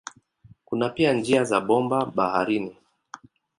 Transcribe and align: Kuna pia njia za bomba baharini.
Kuna 0.65 0.89
pia 0.89 1.13
njia 1.13 1.43
za 1.43 1.61
bomba 1.61 2.05
baharini. 2.05 2.75